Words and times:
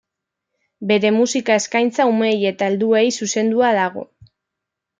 Bere 0.91 1.11
musika 1.17 1.57
eskaintza 1.63 2.09
umeei 2.13 2.41
eta 2.55 2.71
helduei 2.73 3.05
zuzendua 3.21 3.73
dago. 3.83 4.09